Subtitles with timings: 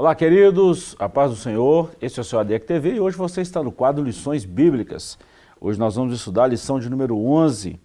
[0.00, 1.90] Olá, queridos, a paz do Senhor.
[2.00, 5.18] Esse é o seu ADEC TV e hoje você está no quadro Lições Bíblicas.
[5.60, 7.78] Hoje nós vamos estudar a lição de número 11,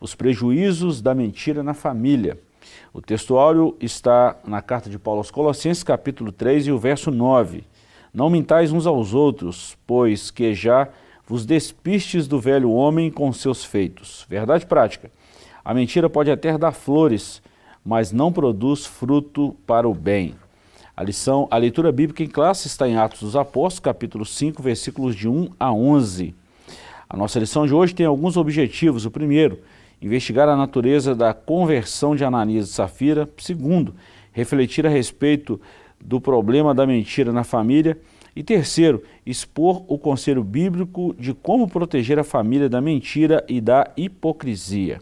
[0.00, 2.36] os prejuízos da mentira na família.
[2.92, 7.62] O textuário está na carta de Paulo aos Colossenses, capítulo 3 e o verso 9.
[8.12, 10.88] Não mintais uns aos outros, pois que já
[11.24, 14.26] vos despistes do velho homem com seus feitos.
[14.28, 15.12] Verdade prática.
[15.64, 17.40] A mentira pode até dar flores,
[17.84, 20.34] mas não produz fruto para o bem.
[20.94, 25.16] A lição, a leitura bíblica em classe está em Atos dos Apóstolos, capítulo 5, versículos
[25.16, 26.34] de 1 a 11.
[27.08, 29.06] A nossa lição de hoje tem alguns objetivos.
[29.06, 29.58] O primeiro,
[30.02, 33.26] investigar a natureza da conversão de Ananias e Safira.
[33.38, 33.94] Segundo,
[34.32, 35.58] refletir a respeito
[35.98, 37.98] do problema da mentira na família.
[38.36, 43.90] E terceiro, expor o conselho bíblico de como proteger a família da mentira e da
[43.96, 45.00] hipocrisia.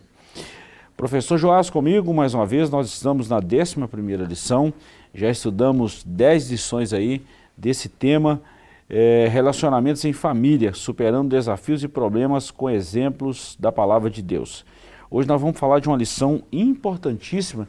[0.96, 4.72] Professor Joás comigo, mais uma vez, nós estamos na 11 primeira lição
[5.14, 7.22] já estudamos 10 lições aí
[7.56, 8.40] desse tema,
[8.88, 14.64] é, relacionamentos em família, superando desafios e problemas com exemplos da palavra de Deus.
[15.10, 17.68] Hoje nós vamos falar de uma lição importantíssima,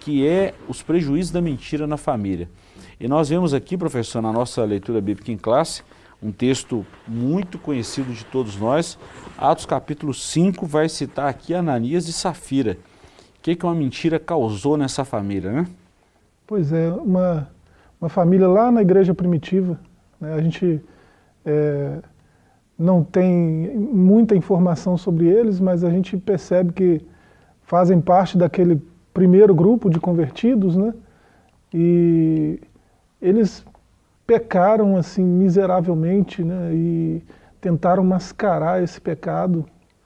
[0.00, 2.48] que é os prejuízos da mentira na família.
[3.00, 5.82] E nós vemos aqui, professor, na nossa leitura bíblica em classe,
[6.22, 8.98] um texto muito conhecido de todos nós.
[9.36, 12.78] Atos capítulo 5 vai citar aqui Ananias e Safira.
[13.38, 15.66] O que, que uma mentira causou nessa família, né?
[16.52, 17.48] Pois é, uma,
[17.98, 19.80] uma família lá na igreja primitiva.
[20.20, 20.84] Né, a gente
[21.46, 22.02] é,
[22.78, 27.00] não tem muita informação sobre eles, mas a gente percebe que
[27.62, 28.82] fazem parte daquele
[29.14, 30.92] primeiro grupo de convertidos, né?
[31.72, 32.60] E
[33.22, 33.64] eles
[34.26, 36.70] pecaram assim miseravelmente, né?
[36.74, 37.22] E
[37.62, 39.64] tentaram mascarar esse pecado.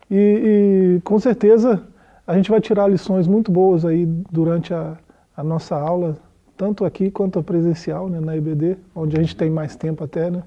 [0.08, 1.82] E, e com certeza
[2.24, 4.96] a gente vai tirar lições muito boas aí durante a,
[5.36, 6.24] a nossa aula
[6.56, 10.42] tanto aqui quanto presencial, né, na IBD, onde a gente tem mais tempo até, né,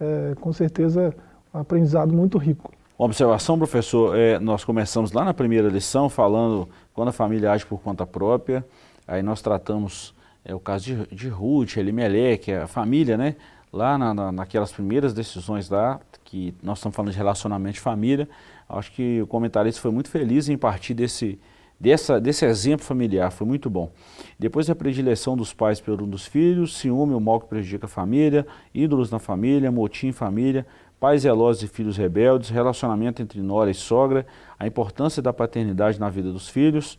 [0.00, 1.14] é, com certeza
[1.52, 2.72] um aprendizado muito rico.
[2.98, 7.64] Uma observação, professor, é, nós começamos lá na primeira lição falando quando a família age
[7.64, 8.64] por conta própria,
[9.06, 10.14] aí nós tratamos
[10.44, 13.36] é, o caso de, de Ruth, Elimelech, a família, né,
[13.72, 18.28] lá na, na, naquelas primeiras decisões lá, que nós estamos falando de relacionamento de família,
[18.68, 21.38] acho que o comentarista foi muito feliz em partir desse,
[21.78, 23.90] dessa, desse exemplo familiar, foi muito bom.
[24.38, 27.88] Depois a predileção dos pais pelo um dos filhos, ciúme, o mal que prejudica a
[27.88, 30.66] família, ídolos na família, motim em família,
[30.98, 34.26] pais zelosos e filhos rebeldes, relacionamento entre nora e sogra,
[34.58, 36.98] a importância da paternidade na vida dos filhos,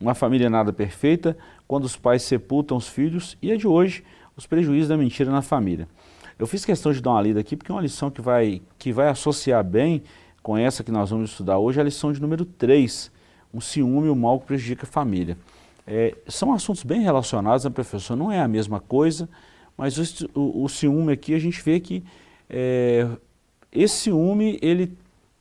[0.00, 4.04] uma família nada perfeita, quando os pais sepultam os filhos, e a de hoje,
[4.36, 5.86] os prejuízos da mentira na família.
[6.38, 8.92] Eu fiz questão de dar uma lida aqui, porque é uma lição que vai, que
[8.92, 10.02] vai associar bem
[10.42, 13.12] com essa que nós vamos estudar hoje, a lição de número 3,
[13.52, 15.36] um ciúme e o mal que prejudica a família.
[15.86, 18.16] É, são assuntos bem relacionados, né, professor?
[18.16, 19.28] Não é a mesma coisa,
[19.76, 22.04] mas o, o, o ciúme aqui a gente vê que
[22.48, 23.08] é,
[23.72, 24.92] esse ciúme ele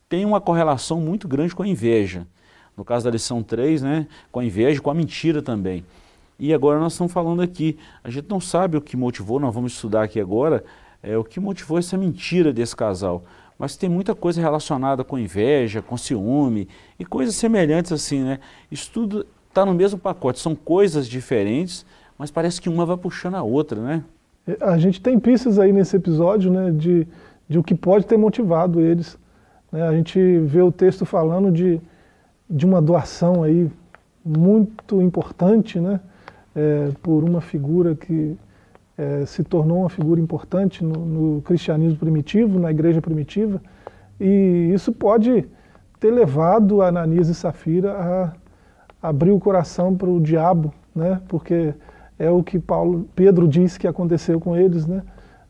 [0.08, 2.26] tem uma correlação muito grande com a inveja.
[2.76, 5.84] No caso da lição 3, né, com a inveja, com a mentira também.
[6.40, 9.74] E agora nós estamos falando aqui, a gente não sabe o que motivou, nós vamos
[9.74, 10.64] estudar aqui agora,
[11.04, 13.24] é, o que motivou essa mentira desse casal
[13.60, 18.40] mas tem muita coisa relacionada com inveja, com ciúme e coisas semelhantes assim, né?
[18.72, 21.86] Isso tudo está no mesmo pacote, são coisas diferentes,
[22.18, 24.04] mas parece que uma vai puxando a outra, né?
[24.48, 27.06] É, a gente tem pistas aí nesse episódio, né, de,
[27.50, 29.18] de o que pode ter motivado eles.
[29.72, 29.82] Né?
[29.84, 31.82] A gente vê o texto falando de,
[32.50, 33.70] de uma doação aí
[34.24, 36.00] muito importante, né,
[36.56, 38.38] é, por uma figura que
[39.00, 43.62] é, se tornou uma figura importante no, no, cristianismo primitivo, na igreja primitiva,
[44.20, 45.48] e isso pode
[46.02, 47.94] ter levado Ananias e Safira
[49.02, 51.22] a abrir o coração para o diabo, né?
[51.30, 51.74] porque
[52.18, 55.02] é o que Paulo, Pedro diz que aconteceu com eles, né?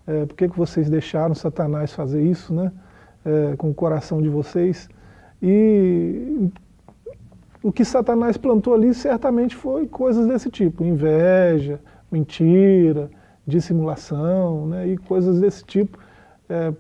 [0.06, 2.72] É, por que, que vocês deixaram Satanás fazer isso, né?
[3.26, 4.88] É, com o coração de vocês?
[5.42, 6.50] E
[7.64, 11.80] o que Satanás plantou ali certamente foi coisas desse tipo, inveja,
[12.12, 13.10] mentira,
[13.50, 15.98] dissimulação né, e coisas desse tipo.
[16.48, 16.74] É,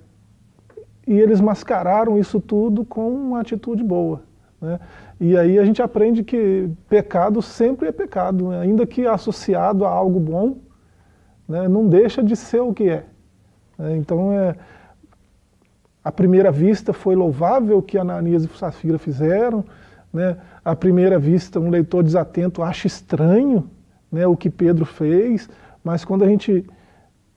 [1.05, 4.21] e eles mascararam isso tudo com uma atitude boa.
[4.61, 4.79] Né?
[5.19, 8.61] E aí a gente aprende que pecado sempre é pecado, né?
[8.61, 10.57] ainda que associado a algo bom,
[11.47, 13.05] né, não deixa de ser o que é.
[13.77, 13.97] Né?
[13.97, 14.55] Então, é,
[16.03, 19.65] à primeira vista foi louvável o que Ananias e Safira fizeram,
[20.13, 20.37] né?
[20.63, 23.69] à primeira vista um leitor desatento acha estranho
[24.11, 25.49] né, o que Pedro fez,
[25.83, 26.65] mas quando a gente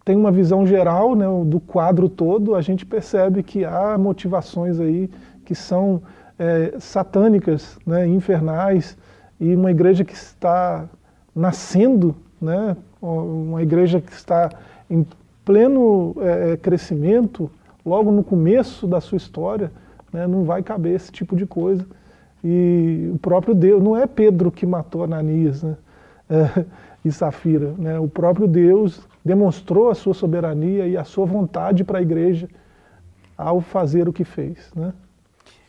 [0.05, 5.09] tem uma visão geral né, do quadro todo, a gente percebe que há motivações aí
[5.45, 6.03] que são
[6.39, 8.97] é, satânicas, né, infernais,
[9.41, 10.89] e uma igreja que está
[11.35, 14.51] nascendo, né, uma igreja que está
[14.89, 15.07] em
[15.45, 17.51] pleno é, crescimento,
[17.85, 19.71] logo no começo da sua história,
[20.13, 21.85] né, não vai caber esse tipo de coisa.
[22.45, 25.77] E o próprio Deus, não é Pedro que matou Ananias né,
[26.29, 26.65] é,
[27.05, 31.99] e Safira, né, o próprio Deus demonstrou a sua soberania e a sua vontade para
[31.99, 32.49] a igreja
[33.37, 34.71] ao fazer o que fez.
[34.75, 34.93] Né?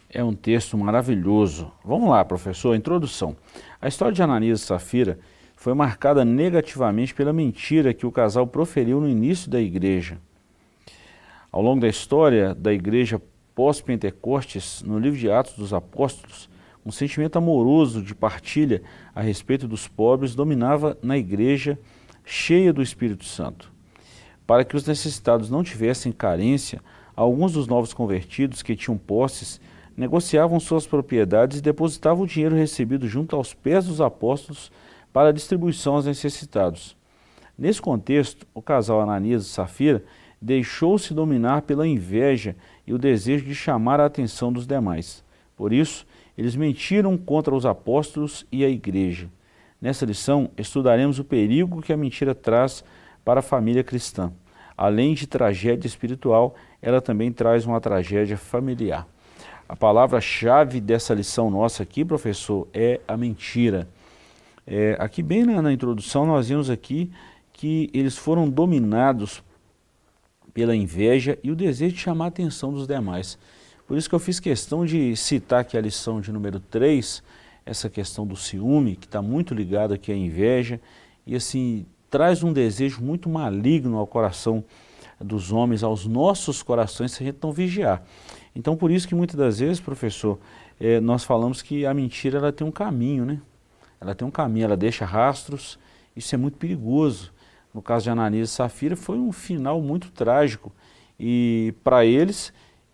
[0.09, 1.71] É um texto maravilhoso.
[1.83, 3.35] Vamos lá, professor, introdução.
[3.81, 5.17] A história de Ananias e Safira
[5.55, 10.17] foi marcada negativamente pela mentira que o casal proferiu no início da igreja.
[11.51, 13.21] Ao longo da história da igreja
[13.55, 16.49] pós-Pentecostes, no livro de Atos dos Apóstolos,
[16.85, 18.81] um sentimento amoroso de partilha
[19.15, 21.79] a respeito dos pobres dominava na igreja
[22.25, 23.71] cheia do Espírito Santo.
[24.45, 26.81] Para que os necessitados não tivessem carência,
[27.15, 29.59] alguns dos novos convertidos que tinham posses
[29.95, 34.71] negociavam suas propriedades e depositavam o dinheiro recebido junto aos pés dos apóstolos
[35.13, 36.97] para distribuição aos necessitados.
[37.57, 40.03] Nesse contexto, o casal Ananias e Safira
[40.41, 45.23] deixou-se dominar pela inveja e o desejo de chamar a atenção dos demais.
[45.55, 46.05] Por isso,
[46.37, 49.29] eles mentiram contra os apóstolos e a igreja.
[49.81, 52.83] Nessa lição, estudaremos o perigo que a mentira traz
[53.23, 54.31] para a família cristã.
[54.75, 59.07] Além de tragédia espiritual, ela também traz uma tragédia familiar.
[59.67, 63.87] A palavra-chave dessa lição nossa aqui, professor, é a mentira.
[64.65, 67.11] É, aqui bem na, na introdução nós vimos aqui
[67.51, 69.43] que eles foram dominados
[70.53, 73.37] pela inveja e o desejo de chamar a atenção dos demais.
[73.87, 77.21] Por isso que eu fiz questão de citar aqui a lição de número 3,
[77.65, 80.79] essa questão do ciúme, que está muito ligado aqui à inveja,
[81.27, 84.63] e assim, traz um desejo muito maligno ao coração
[85.19, 88.03] dos homens, aos nossos corações, se a gente não vigiar.
[88.55, 90.39] Então, por isso que muitas das vezes, professor,
[90.79, 93.41] é, nós falamos que a mentira ela tem um caminho, né?
[93.99, 95.79] Ela tem um caminho, ela deixa rastros,
[96.15, 97.31] isso é muito perigoso.
[97.73, 100.71] No caso de Ananias e Safira, foi um final muito trágico.
[101.19, 102.53] E para eles,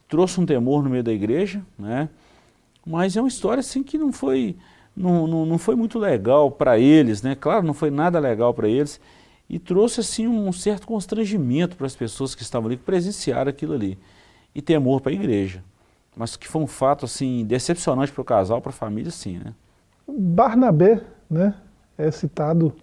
[0.09, 2.09] trouxe um temor no meio da igreja, né?
[2.85, 4.57] mas é uma história assim que não foi,
[4.97, 7.35] não, não, não foi muito legal para eles, né?
[7.35, 8.99] claro, não foi nada legal para eles,
[9.47, 13.73] e trouxe assim um certo constrangimento para as pessoas que estavam ali, que presenciaram aquilo
[13.73, 13.97] ali,
[14.53, 15.63] e temor para a igreja,
[16.17, 19.37] mas que foi um fato assim decepcionante para o casal, para a família, sim.
[19.37, 19.53] Né?
[20.07, 21.53] Barnabé né,
[21.95, 22.73] é citado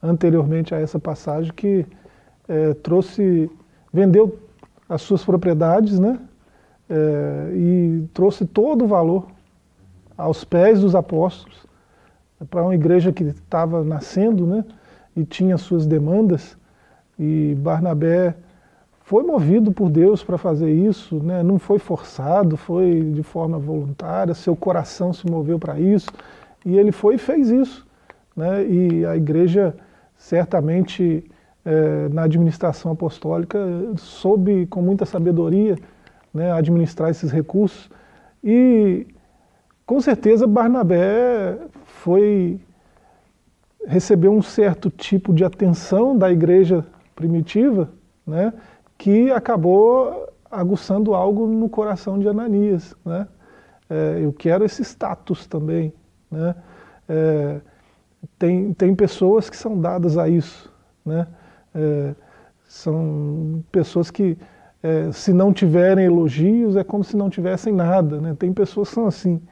[0.00, 1.84] anteriormente a essa passagem que
[2.48, 3.50] é, trouxe,
[3.92, 4.38] vendeu
[4.88, 6.20] as suas propriedades, né,
[6.88, 9.26] é, e trouxe todo o valor
[10.16, 11.66] aos pés dos apóstolos,
[12.50, 14.64] para uma igreja que estava nascendo né,
[15.14, 16.56] e tinha suas demandas,
[17.18, 18.34] e Barnabé
[19.02, 24.34] foi movido por Deus para fazer isso, né, não foi forçado, foi de forma voluntária,
[24.34, 26.10] seu coração se moveu para isso,
[26.64, 27.86] e ele foi e fez isso.
[28.36, 29.74] Né, e a igreja
[30.18, 31.24] certamente
[31.64, 33.58] é, na administração apostólica
[33.96, 35.76] soube com muita sabedoria
[36.36, 37.90] né, administrar esses recursos.
[38.44, 39.06] E
[39.86, 42.60] com certeza Barnabé foi
[43.86, 46.84] recebeu um certo tipo de atenção da igreja
[47.14, 47.88] primitiva,
[48.26, 48.52] né,
[48.98, 52.94] que acabou aguçando algo no coração de Ananias.
[53.04, 53.26] Né?
[53.88, 55.92] É, eu quero esse status também.
[56.30, 56.54] Né?
[57.08, 57.60] É,
[58.38, 60.72] tem, tem pessoas que são dadas a isso.
[61.04, 61.26] Né?
[61.74, 62.14] É,
[62.66, 64.36] são pessoas que
[64.86, 68.20] é, se não tiverem elogios, é como se não tivessem nada.
[68.20, 68.36] Né?
[68.38, 69.42] Tem pessoas que são assim.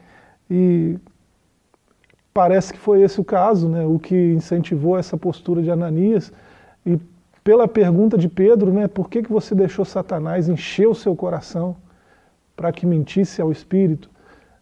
[0.48, 0.96] E
[2.32, 3.84] parece que foi esse o caso, né?
[3.84, 6.32] o que incentivou essa postura de Ananias.
[6.86, 7.00] E
[7.42, 11.76] pela pergunta de Pedro, né, por que, que você deixou Satanás encher o seu coração
[12.54, 14.08] para que mentisse ao Espírito?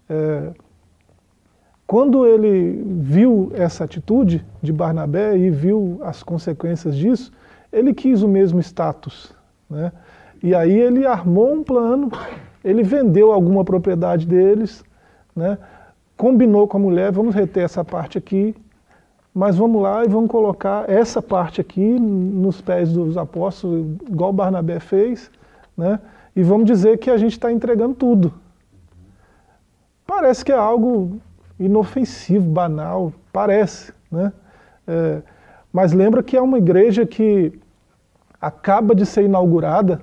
[0.08, 0.52] É,
[1.86, 7.30] quando ele viu essa atitude de Barnabé e viu as consequências disso,
[7.70, 9.34] ele quis o mesmo status.
[9.68, 9.92] Né?
[10.42, 12.11] E aí ele armou um plano,
[12.64, 14.84] ele vendeu alguma propriedade deles,
[15.37, 15.56] né?
[16.16, 18.54] combinou com a mulher, vamos reter essa parte aqui,
[19.34, 24.78] mas vamos lá e vamos colocar essa parte aqui nos pés dos apóstolos, igual Barnabé
[24.78, 25.30] fez,
[25.76, 25.99] né?
[26.34, 28.32] e vamos dizer que a gente está entregando tudo.
[30.06, 31.20] Parece que é algo
[31.58, 34.32] inofensivo, banal, parece, né?
[34.87, 35.22] É,
[35.72, 37.58] mas lembra que é uma igreja que
[38.40, 40.02] acaba de ser inaugurada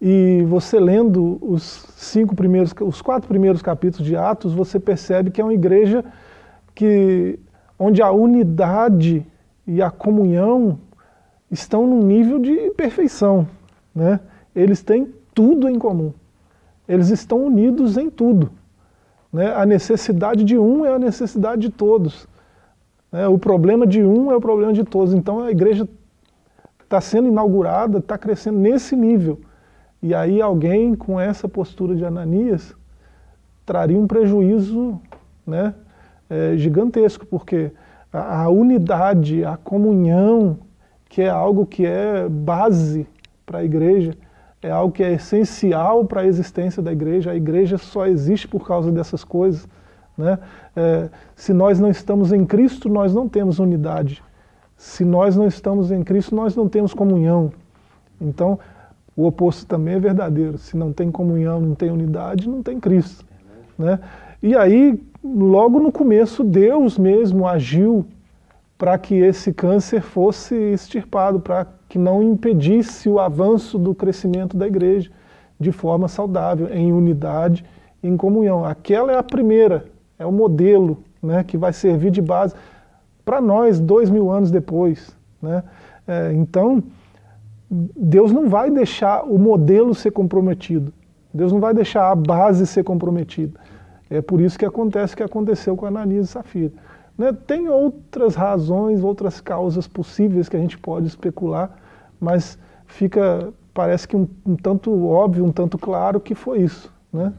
[0.00, 1.62] e você lendo os
[1.96, 6.02] cinco primeiros, os quatro primeiros capítulos de Atos, você percebe que é uma igreja
[6.74, 7.38] que,
[7.78, 9.26] onde a unidade
[9.66, 10.78] e a comunhão
[11.50, 13.46] estão num nível de perfeição.
[13.94, 14.20] Né?
[14.54, 16.14] Eles têm tudo em comum.
[16.88, 18.50] Eles estão unidos em tudo.
[19.30, 19.52] Né?
[19.54, 22.26] A necessidade de um é a necessidade de todos.
[23.12, 23.28] Né?
[23.28, 25.12] O problema de um é o problema de todos.
[25.12, 25.86] Então a igreja
[26.82, 29.38] está sendo inaugurada, está crescendo nesse nível.
[30.02, 32.74] E aí alguém com essa postura de Ananias
[33.66, 35.00] traria um prejuízo
[35.46, 35.74] né,
[36.28, 37.70] é, gigantesco, porque
[38.12, 40.58] a, a unidade, a comunhão,
[41.08, 43.06] que é algo que é base
[43.44, 44.16] para a igreja,
[44.62, 47.30] é algo que é essencial para a existência da igreja.
[47.30, 49.66] A igreja só existe por causa dessas coisas.
[50.16, 50.38] Né?
[50.76, 54.22] É, se nós não estamos em Cristo, nós não temos unidade.
[54.76, 57.52] Se nós não estamos em Cristo, nós não temos comunhão.
[58.20, 58.58] Então,
[59.20, 60.56] o oposto também é verdadeiro.
[60.56, 63.26] Se não tem comunhão, não tem unidade, não tem Cristo.
[63.78, 64.00] Né?
[64.42, 68.06] E aí, logo no começo, Deus mesmo agiu
[68.78, 74.66] para que esse câncer fosse extirpado, para que não impedisse o avanço do crescimento da
[74.66, 75.10] igreja
[75.58, 77.62] de forma saudável, em unidade,
[78.02, 78.64] em comunhão.
[78.64, 79.84] Aquela é a primeira,
[80.18, 82.54] é o modelo né, que vai servir de base
[83.22, 85.14] para nós dois mil anos depois.
[85.42, 85.62] Né?
[86.08, 86.82] É, então,
[87.70, 90.92] Deus não vai deixar o modelo ser comprometido.
[91.32, 93.58] Deus não vai deixar a base ser comprometida.
[94.08, 96.72] É por isso que acontece o que aconteceu com Ananias e Safira.
[97.16, 97.32] Né?
[97.32, 101.70] Tem outras razões, outras causas possíveis que a gente pode especular,
[102.18, 106.92] mas fica, parece que um, um tanto óbvio, um tanto claro que foi isso.
[107.12, 107.32] Né?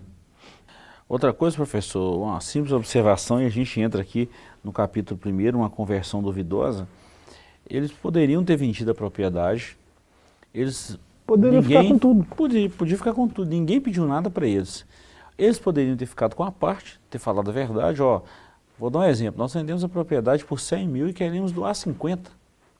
[1.09, 4.29] Outra coisa, professor, uma simples observação, e a gente entra aqui
[4.63, 6.87] no capítulo primeiro, uma conversão duvidosa.
[7.69, 9.77] Eles poderiam ter vendido a propriedade,
[10.53, 12.23] eles poderiam ficar com tudo.
[12.35, 14.85] Podia, podia ficar com tudo, ninguém pediu nada para eles.
[15.37, 18.21] Eles poderiam ter ficado com a parte, ter falado a verdade, ó,
[18.81, 19.37] Vou dar um exemplo.
[19.37, 22.31] Nós vendemos a propriedade por 100 mil e queremos doar 50.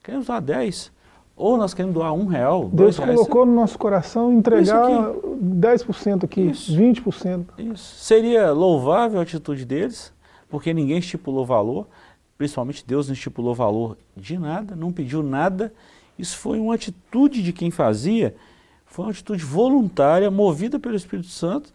[0.04, 0.92] Queremos doar 10.
[1.36, 5.28] Ou nós queremos doar um real, Deus colocou no nosso coração entregar aqui.
[5.44, 6.76] 10% aqui, Isso.
[6.76, 7.46] 20%.
[7.56, 8.04] Isso.
[8.04, 10.12] Seria louvável a atitude deles,
[10.50, 11.86] porque ninguém estipulou valor,
[12.36, 15.72] principalmente Deus não estipulou valor de nada, não pediu nada.
[16.22, 18.36] Isso foi uma atitude de quem fazia,
[18.86, 21.74] foi uma atitude voluntária, movida pelo Espírito Santo,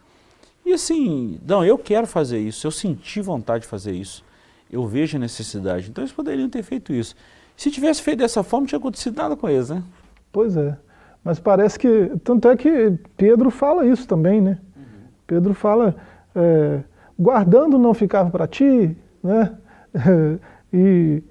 [0.65, 4.23] e assim, não, eu quero fazer isso, eu senti vontade de fazer isso,
[4.71, 5.89] eu vejo a necessidade.
[5.89, 7.13] Então eles poderiam ter feito isso.
[7.57, 9.83] Se tivesse feito dessa forma, não tinha acontecido nada com eles, né?
[10.31, 10.77] Pois é.
[11.23, 12.11] Mas parece que.
[12.23, 14.59] Tanto é que Pedro fala isso também, né?
[14.75, 14.83] Uhum.
[15.25, 15.95] Pedro fala:
[16.35, 16.83] é,
[17.19, 19.57] guardando não ficava para ti, né?
[20.71, 21.21] e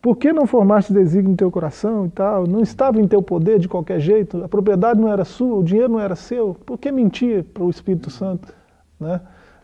[0.00, 2.46] por que não formaste desígnio no teu coração e tal?
[2.46, 4.42] Não estava em teu poder de qualquer jeito?
[4.42, 6.54] A propriedade não era sua, o dinheiro não era seu?
[6.54, 8.54] Por que mentir para o Espírito Santo?
[8.98, 9.20] Né?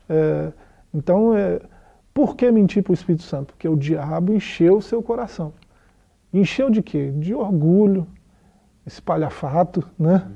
[0.08, 0.52] É,
[0.92, 1.60] então, é,
[2.12, 3.54] por que mentir para o Espírito Santo?
[3.54, 5.54] Porque o diabo encheu o seu coração.
[6.32, 7.10] Encheu de quê?
[7.12, 8.06] De orgulho,
[8.86, 10.26] espalhafato, né?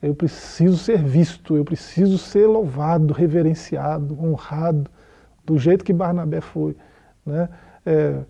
[0.00, 4.88] Eu preciso ser visto, eu preciso ser louvado, reverenciado, honrado,
[5.44, 6.76] do jeito que Barnabé foi.
[7.26, 7.48] Né?
[7.84, 8.20] É,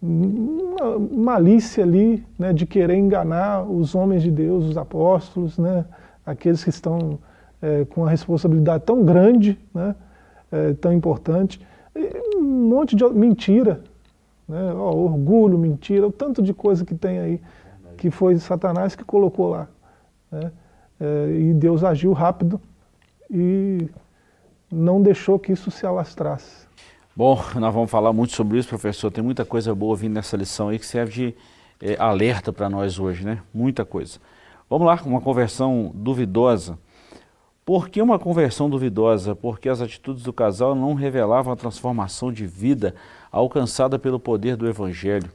[0.00, 5.84] uma malícia ali né, de querer enganar os homens de Deus, os apóstolos, né,
[6.24, 7.18] aqueles que estão
[7.60, 9.94] é, com uma responsabilidade tão grande, né,
[10.52, 11.60] é, tão importante.
[11.94, 13.80] E um monte de mentira,
[14.48, 17.40] né, ó, orgulho, mentira, o tanto de coisa que tem aí,
[17.96, 19.68] que foi Satanás que colocou lá.
[20.30, 20.52] Né,
[21.00, 22.60] é, e Deus agiu rápido
[23.28, 23.88] e
[24.70, 26.67] não deixou que isso se alastrasse.
[27.18, 29.10] Bom, nós vamos falar muito sobre isso, professor.
[29.10, 31.34] Tem muita coisa boa vindo nessa lição aí que serve de
[31.84, 33.42] é, alerta para nós hoje, né?
[33.52, 34.20] Muita coisa.
[34.70, 36.78] Vamos lá, uma conversão duvidosa.
[37.64, 39.34] Por que uma conversão duvidosa?
[39.34, 42.94] Porque as atitudes do casal não revelavam a transformação de vida
[43.32, 45.28] alcançada pelo poder do Evangelho.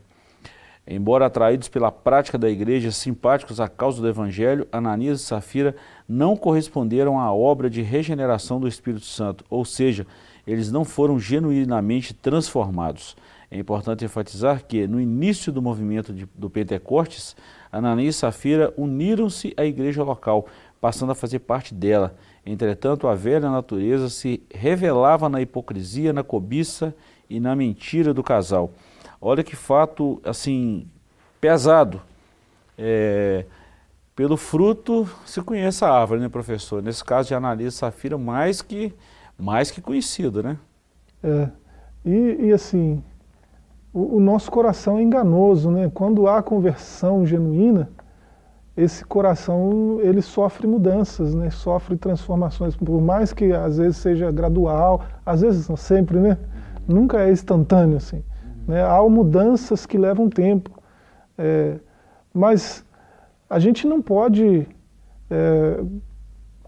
[0.87, 5.75] Embora atraídos pela prática da igreja, simpáticos à causa do Evangelho, Ananias e Safira
[6.07, 10.07] não corresponderam à obra de regeneração do Espírito Santo, ou seja,
[10.45, 13.15] eles não foram genuinamente transformados.
[13.49, 17.35] É importante enfatizar que, no início do movimento de, do Pentecostes,
[17.71, 20.47] Ananias e Safira uniram-se à igreja local,
[20.81, 22.15] passando a fazer parte dela.
[22.45, 26.95] Entretanto, a velha natureza se revelava na hipocrisia, na cobiça
[27.29, 28.71] e na mentira do casal.
[29.21, 30.87] Olha que fato, assim,
[31.39, 32.01] pesado.
[32.77, 33.45] É,
[34.15, 36.81] pelo fruto se conhece a árvore, né, professor?
[36.81, 38.93] Nesse caso de Ananias e Safira, mais que
[39.43, 40.57] mais que conhecido, né?
[41.21, 41.49] É.
[42.05, 43.03] E, e assim,
[43.93, 45.91] o, o, nosso coração é enganoso, né?
[45.93, 47.89] Quando há conversão genuína,
[48.75, 51.49] esse coração ele sofre mudanças, né?
[51.49, 56.37] Sofre transformações, por mais que às vezes seja gradual, às vezes não sempre, né?
[56.87, 58.23] Nunca é instantâneo assim.
[58.65, 58.81] Né?
[58.81, 60.71] Há mudanças que levam tempo,
[61.37, 61.79] é,
[62.33, 62.85] mas
[63.49, 64.65] a gente não pode
[65.29, 65.83] é,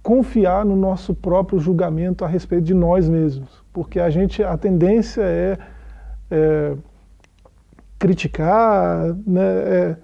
[0.06, 5.24] confiar no nosso próprio julgamento a respeito de nós mesmos, porque a gente, a tendência
[5.24, 5.58] é,
[6.30, 6.76] é
[7.98, 9.98] criticar, né, é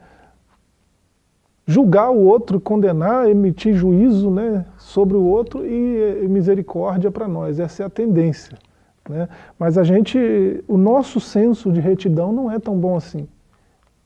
[1.67, 7.59] julgar o outro, condenar, emitir juízo né, sobre o outro e, e misericórdia para nós.
[7.59, 8.57] Essa é a tendência.
[9.07, 9.29] Né?
[9.59, 10.17] Mas a gente,
[10.67, 13.27] o nosso senso de retidão não é tão bom assim.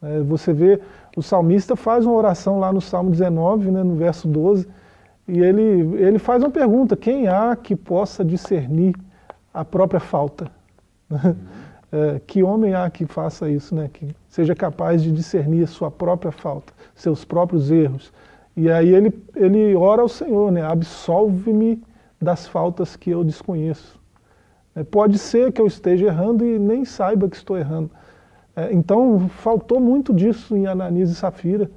[0.02, 0.82] É, você vê,
[1.16, 4.68] o salmista faz uma oração lá no Salmo 19, né, no verso 12,
[5.28, 8.96] e ele, ele faz uma pergunta: quem há que possa discernir
[9.54, 10.50] a própria falta?
[11.10, 11.36] Uhum.
[11.92, 13.90] É, que homem há que faça isso, né?
[13.94, 18.12] que seja capaz de discernir a sua própria falta, seus próprios erros?
[18.58, 20.62] E aí ele, ele ora ao Senhor, né?
[20.62, 21.82] absolve-me
[22.22, 23.98] das faltas que eu desconheço.
[24.76, 27.90] É, pode ser que eu esteja errando e nem saiba que estou errando.
[28.56, 31.72] É, então, faltou muito disso em Ananias e Safira.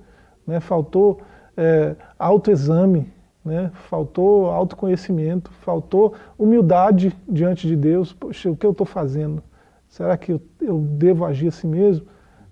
[0.45, 0.59] Né?
[0.59, 1.21] Faltou
[1.57, 3.13] é, autoexame,
[3.49, 3.71] né?
[3.89, 8.13] faltou autoconhecimento, faltou humildade diante de Deus.
[8.13, 9.43] Poxa, o que eu estou fazendo?
[9.89, 12.07] Será que eu, eu, devo agir assim mesmo?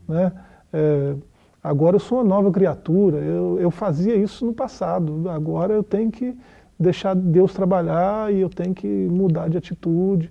[0.09, 0.33] Né?
[0.73, 1.15] É,
[1.62, 6.11] agora eu sou uma nova criatura, eu, eu fazia isso no passado, agora eu tenho
[6.11, 6.37] que
[6.81, 10.31] deixar Deus trabalhar e eu tenho que mudar de atitude.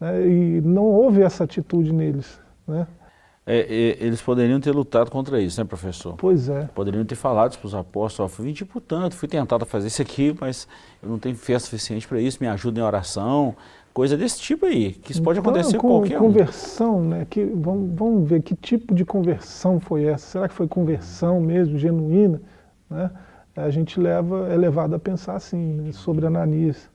[0.00, 0.26] Né?
[0.26, 2.40] E não houve essa atitude neles.
[2.66, 2.86] Né?
[3.48, 6.14] É, é, eles poderiam ter lutado contra isso, né, professor?
[6.16, 6.68] Pois é.
[6.74, 10.66] Poderiam ter falado para os apóstolos, fui tipo tanto, fui tentado fazer isso aqui, mas
[11.00, 13.54] eu não tenho fé suficiente para isso, me ajuda em oração,
[13.94, 17.08] coisa desse tipo aí, que isso pode então, acontecer com qualquer conversão, um.
[17.08, 17.26] né?
[17.30, 20.26] Que, vamos, vamos ver que tipo de conversão foi essa.
[20.26, 22.42] Será que foi conversão mesmo, genuína?
[22.90, 23.10] Né?
[23.54, 26.90] A gente leva, é levado a pensar assim, né, sobre Ananias.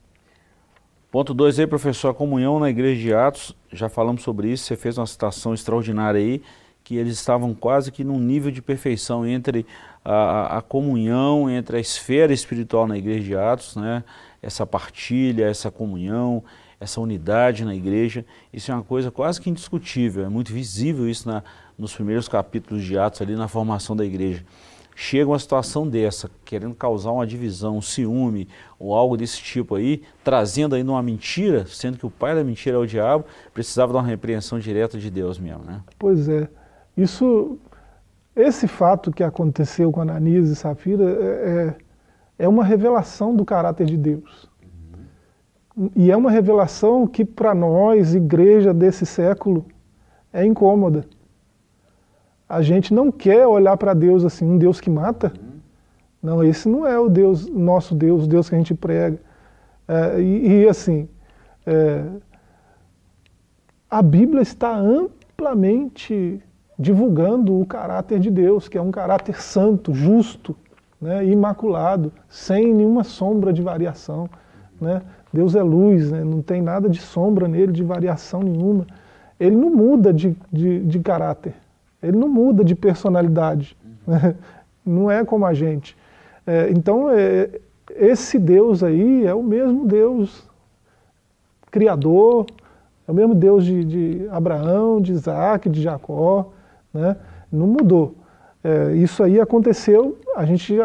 [1.12, 4.76] Ponto 2 aí, professor, a comunhão na igreja de Atos, já falamos sobre isso, você
[4.76, 6.40] fez uma citação extraordinária aí,
[6.82, 9.66] que eles estavam quase que num nível de perfeição entre
[10.02, 14.02] a, a, comunhão, entre a esfera espiritual na igreja de Atos, né?
[14.40, 16.42] essa partilha, essa comunhão,
[16.80, 21.28] essa unidade na igreja, isso é uma coisa quase que indiscutível, é muito visível isso
[21.28, 21.44] na,
[21.76, 24.42] nos primeiros capítulos de Atos ali na formação da igreja
[24.94, 30.02] chega uma situação dessa, querendo causar uma divisão, um ciúme ou algo desse tipo aí,
[30.22, 34.00] trazendo ainda uma mentira, sendo que o pai da mentira é o diabo, precisava dar
[34.00, 35.82] uma repreensão direta de Deus mesmo, né?
[35.98, 36.48] Pois é.
[36.96, 37.58] Isso,
[38.36, 41.76] esse fato que aconteceu com Ananias e Safira é,
[42.38, 44.50] é, é uma revelação do caráter de Deus.
[45.96, 49.64] E é uma revelação que para nós, igreja desse século,
[50.30, 51.06] é incômoda
[52.52, 55.32] a gente não quer olhar para Deus assim, um Deus que mata.
[56.22, 59.18] Não, esse não é o Deus, nosso Deus, o Deus que a gente prega.
[59.88, 61.08] É, e, e, assim,
[61.64, 62.04] é,
[63.88, 66.42] a Bíblia está amplamente
[66.78, 70.54] divulgando o caráter de Deus, que é um caráter santo, justo,
[71.00, 74.28] né, imaculado, sem nenhuma sombra de variação.
[74.78, 75.00] Né?
[75.32, 78.86] Deus é luz, né, não tem nada de sombra nele, de variação nenhuma.
[79.40, 81.61] Ele não muda de, de, de caráter.
[82.02, 84.34] Ele não muda de personalidade, né?
[84.84, 85.96] não é como a gente.
[86.46, 87.48] É, então, é,
[87.90, 90.48] esse Deus aí é o mesmo Deus
[91.70, 92.46] criador,
[93.06, 96.52] é o mesmo Deus de, de Abraão, de Isaac, de Jacó,
[96.92, 97.16] né?
[97.50, 98.14] não mudou.
[98.64, 100.76] É, isso aí aconteceu, a gente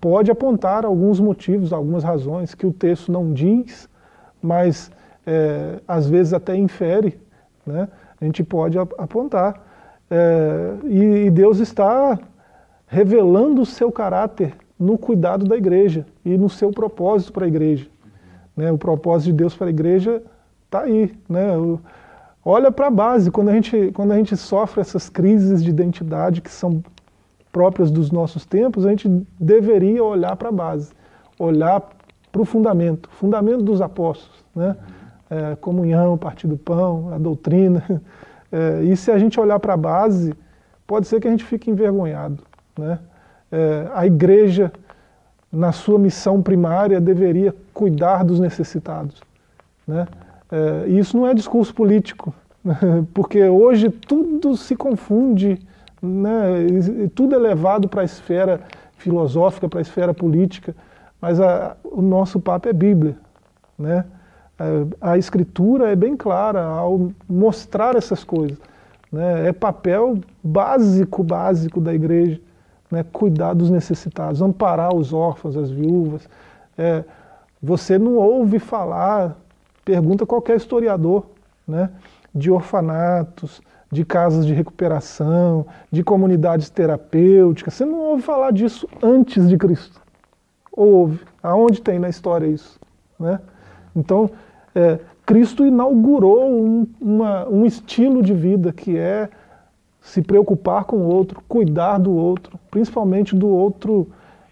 [0.00, 3.88] pode apontar alguns motivos, algumas razões que o texto não diz,
[4.40, 4.90] mas
[5.26, 7.20] é, às vezes até infere,
[7.66, 7.88] né?
[8.18, 9.65] a gente pode apontar.
[10.10, 12.18] É, e, e Deus está
[12.86, 17.86] revelando o seu caráter no cuidado da igreja e no seu propósito para a igreja.
[18.56, 20.22] Né, o propósito de Deus para a igreja
[20.64, 21.14] está aí.
[21.28, 21.80] Né, o,
[22.44, 26.40] olha para a base, quando a, gente, quando a gente sofre essas crises de identidade
[26.40, 26.82] que são
[27.50, 29.08] próprias dos nossos tempos, a gente
[29.40, 30.92] deveria olhar para a base,
[31.38, 31.82] olhar
[32.30, 34.76] para o fundamento, fundamento dos apóstolos, né?
[35.28, 38.00] É, comunhão, partir do pão, a doutrina,
[38.50, 40.34] É, e se a gente olhar para a base,
[40.86, 42.42] pode ser que a gente fique envergonhado.
[42.78, 42.98] Né?
[43.50, 44.72] É, a igreja,
[45.52, 49.20] na sua missão primária, deveria cuidar dos necessitados.
[49.86, 50.06] Né?
[50.50, 52.76] É, e isso não é discurso político, né?
[53.12, 55.58] porque hoje tudo se confunde,
[56.00, 56.66] né?
[57.14, 58.60] tudo é levado para a esfera
[58.96, 60.74] filosófica, para a esfera política,
[61.20, 63.16] mas a, o nosso papo é Bíblia.
[63.78, 64.04] Né?
[65.00, 68.58] A escritura é bem clara ao mostrar essas coisas.
[69.12, 69.48] Né?
[69.48, 72.40] É papel básico, básico da igreja,
[72.90, 73.04] né?
[73.12, 76.28] cuidar dos necessitados, amparar os órfãos, as viúvas.
[76.76, 77.04] É,
[77.62, 79.36] você não ouve falar,
[79.84, 81.26] pergunta qualquer historiador,
[81.68, 81.90] né?
[82.34, 87.74] de orfanatos, de casas de recuperação, de comunidades terapêuticas.
[87.74, 90.00] Você não ouve falar disso antes de Cristo.
[90.72, 91.20] Ou ouve?
[91.42, 92.78] Aonde tem na história isso?
[93.18, 93.40] Né?
[93.96, 94.30] Então,
[94.74, 99.28] é, Cristo inaugurou um, uma, um estilo de vida que é
[100.00, 104.08] se preocupar com o outro, cuidar do outro, principalmente do outro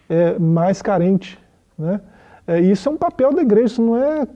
[0.09, 1.39] é, mais carente.
[1.79, 2.01] Né?
[2.47, 4.27] É, isso é um papel da igreja, isso não é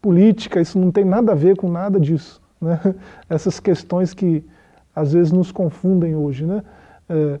[0.00, 2.40] política, isso não tem nada a ver com nada disso.
[2.60, 2.80] Né?
[3.28, 4.42] Essas questões que
[4.94, 6.46] às vezes nos confundem hoje.
[6.46, 6.62] Né?
[7.10, 7.40] É,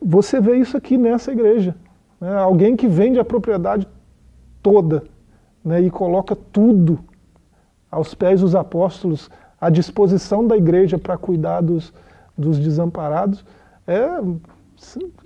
[0.00, 1.74] você vê isso aqui nessa igreja.
[2.18, 2.34] Né?
[2.34, 3.86] Alguém que vende a propriedade
[4.62, 5.04] toda
[5.66, 5.80] né?
[5.80, 7.00] e coloca tudo
[7.90, 9.28] aos pés dos apóstolos,
[9.60, 11.92] à disposição da igreja para cuidar dos,
[12.38, 13.44] dos desamparados,
[13.84, 14.06] é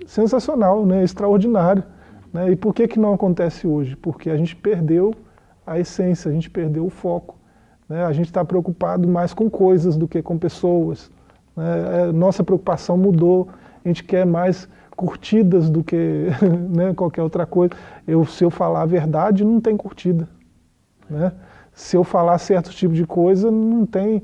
[0.07, 1.03] sensacional, né?
[1.03, 1.83] extraordinário.
[2.33, 2.51] Né?
[2.51, 3.95] E por que, que não acontece hoje?
[3.95, 5.13] Porque a gente perdeu
[5.65, 7.37] a essência, a gente perdeu o foco.
[7.87, 8.03] Né?
[8.03, 11.11] A gente está preocupado mais com coisas do que com pessoas.
[11.55, 12.07] Né?
[12.09, 13.47] É, nossa preocupação mudou,
[13.85, 14.67] a gente quer mais
[15.01, 16.27] curtidas do que
[16.69, 17.73] né, qualquer outra coisa.
[18.07, 20.29] Eu, se eu falar a verdade, não tem curtida.
[21.09, 21.31] Né?
[21.73, 24.21] Se eu falar certo tipo de coisa, não tem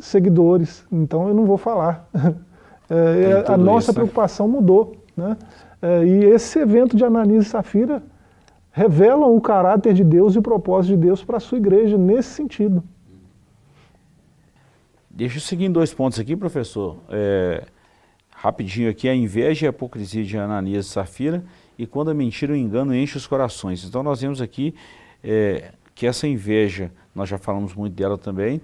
[0.00, 2.08] seguidores, então eu não vou falar.
[2.92, 3.94] É, a nossa isso, né?
[3.94, 4.54] preocupação né?
[4.54, 4.96] mudou.
[5.16, 5.36] Né?
[5.80, 8.02] É, e esse evento de Ananias e Safira
[8.72, 12.30] revelam o caráter de Deus e o propósito de Deus para a sua igreja nesse
[12.30, 12.82] sentido.
[15.08, 16.96] Deixa eu seguir em dois pontos aqui, professor.
[17.08, 17.62] É,
[18.40, 21.44] rapidinho aqui, a inveja e a hipocrisia de Ananias e Safira
[21.78, 23.84] e quando a mentira e o engano enche os corações.
[23.84, 24.74] Então nós vemos aqui
[25.22, 28.58] é, que essa inveja, nós já falamos muito dela também,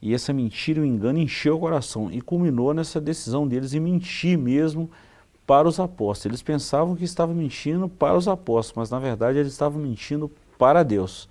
[0.00, 3.80] e essa mentira e o engano encheu o coração e culminou nessa decisão deles em
[3.80, 4.90] mentir mesmo
[5.46, 6.24] para os apóstolos.
[6.24, 10.82] Eles pensavam que estavam mentindo para os apóstolos, mas na verdade eles estavam mentindo para
[10.82, 11.28] Deus,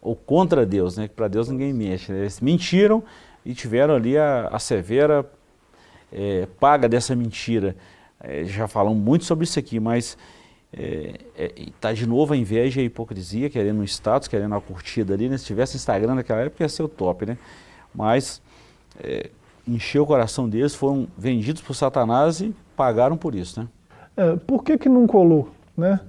[0.00, 1.08] ou contra Deus, né?
[1.08, 2.12] que para Deus ninguém mexe.
[2.12, 2.20] Né?
[2.20, 3.02] Eles mentiram
[3.44, 5.28] e tiveram ali a, a severa
[6.16, 7.76] é, paga dessa mentira.
[8.18, 10.16] É, já falamos muito sobre isso aqui, mas
[10.72, 14.60] está é, é de novo a inveja e a hipocrisia, querendo um status, querendo uma
[14.60, 15.28] curtida ali.
[15.28, 15.36] Né?
[15.36, 17.38] Se tivesse Instagram naquela época ia ser o top, né?
[17.94, 18.42] Mas
[19.66, 23.68] encheu o coração deles, foram vendidos por Satanás e pagaram por isso, né?
[24.16, 26.00] É, por que que não colou, né?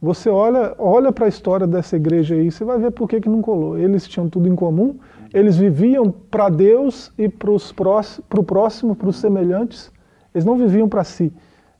[0.00, 3.28] Você olha, olha para a história dessa igreja aí, você vai ver por que que
[3.28, 3.78] não colou.
[3.78, 4.98] Eles tinham tudo em comum,
[5.32, 9.90] eles viviam para Deus e para o próximo, para os semelhantes.
[10.34, 11.32] Eles não viviam para si.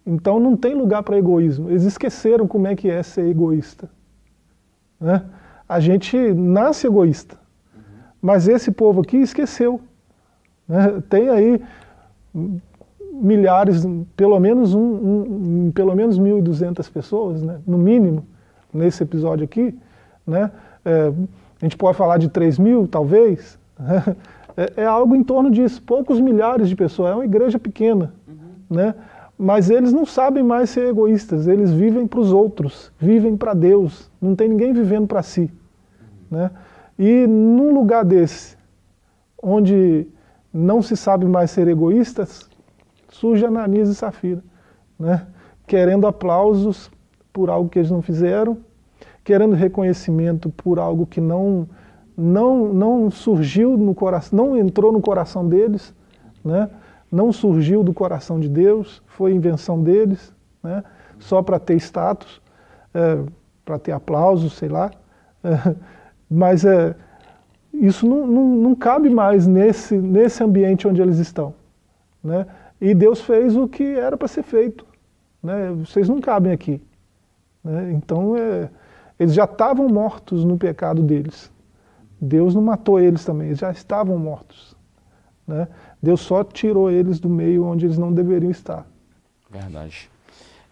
[0.07, 1.71] Então não tem lugar para egoísmo.
[1.71, 3.91] Eles esqueceram como é que é ser egoísta.
[5.01, 5.25] Né?
[5.69, 7.37] A gente nasce egoísta.
[8.21, 9.81] Mas esse povo aqui esqueceu.
[10.67, 11.03] Né?
[11.09, 11.61] Tem aí
[13.12, 13.85] milhares,
[14.17, 18.27] pelo menos, um, um, pelo menos 1.200 pessoas, né, no mínimo,
[18.73, 19.79] nesse episódio aqui.
[20.27, 20.51] Né,
[20.85, 21.12] é,
[21.62, 23.59] a gente pode falar de 3 mil, talvez.
[24.55, 27.12] É, é, algo em torno disso, poucos milhares de pessoas.
[27.12, 28.12] É uma igreja pequena.
[28.29, 28.77] Uhum.
[28.77, 28.94] Né,
[29.38, 34.11] mas eles não sabem mais ser egoístas, eles vivem para os outros, vivem para Deus.
[34.20, 35.51] Não tem ninguém vivendo para si.
[36.31, 36.38] Uhum.
[36.38, 36.51] Né,
[36.98, 38.59] e num lugar desse,
[39.42, 40.07] onde
[40.53, 42.46] não se sabe mais ser egoístas,
[43.09, 44.42] surge Ananias e Safira,
[44.98, 45.27] né?
[45.66, 46.90] querendo aplausos
[47.33, 48.59] por algo que eles não fizeram,
[49.25, 51.69] querendo reconhecimento por algo que não,
[52.17, 55.95] não, não surgiu no coração, não entrou no coração deles,
[56.45, 56.69] né?
[57.11, 60.83] não surgiu do coração de Deus, foi invenção deles, né?
[61.19, 62.41] só para ter status,
[62.95, 63.19] é,
[63.65, 64.91] para ter aplausos, sei lá.
[65.45, 65.75] É,
[66.29, 66.95] mas é,
[67.73, 71.55] isso não, não, não cabe mais nesse, nesse ambiente onde eles estão.
[72.23, 72.47] Né?
[72.81, 74.85] E Deus fez o que era para ser feito.
[75.43, 75.71] Né?
[75.79, 76.81] Vocês não cabem aqui.
[77.63, 77.93] Né?
[77.93, 78.69] Então, é,
[79.23, 81.51] eles já estavam mortos no pecado deles.
[82.21, 84.77] Deus não matou eles também, eles já estavam mortos.
[85.47, 85.69] Né?
[86.03, 88.85] Deus só tirou eles do meio onde eles não deveriam estar.
[89.49, 90.11] Verdade.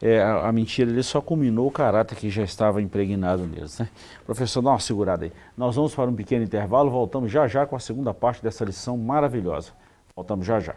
[0.03, 3.79] É, a, a, mentira ele só culminou o caráter que já estava impregnado neles.
[3.79, 3.89] Né?
[4.25, 5.33] Professor, dá uma segurada aí.
[5.57, 8.97] Nós vamos para um pequeno intervalo, voltamos já já com a segunda parte dessa lição
[8.97, 9.73] maravilhosa.
[10.17, 10.75] Voltamos já já.